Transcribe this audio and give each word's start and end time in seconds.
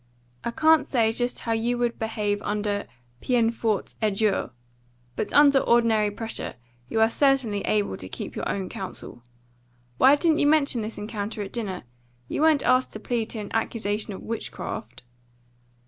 I 0.43 0.49
can't 0.49 0.87
say 0.87 1.11
just 1.11 1.41
how 1.41 1.51
you 1.51 1.77
would 1.77 1.99
behave 1.99 2.41
under 2.41 2.87
peine 3.21 3.51
forte 3.51 3.93
et 4.01 4.15
dure, 4.15 4.49
but 5.15 5.31
under 5.31 5.59
ordinary 5.59 6.09
pressure 6.09 6.55
you 6.89 6.99
are 6.99 7.07
certainly 7.07 7.61
able 7.65 7.95
to 7.97 8.09
keep 8.09 8.35
your 8.35 8.49
own 8.49 8.67
counsel. 8.67 9.21
Why 9.99 10.15
didn't 10.15 10.39
you 10.39 10.47
mention 10.47 10.81
this 10.81 10.97
encounter 10.97 11.43
at 11.43 11.53
dinner? 11.53 11.83
You 12.27 12.41
weren't 12.41 12.63
asked 12.63 12.93
to 12.93 12.99
plead 12.99 13.29
to 13.29 13.39
an 13.41 13.51
accusation 13.53 14.11
of 14.11 14.23
witchcraft." 14.23 15.03